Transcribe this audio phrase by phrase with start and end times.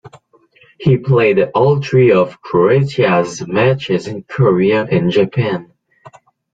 [0.79, 5.73] He played all three of Croatia's matches in Korea and Japan.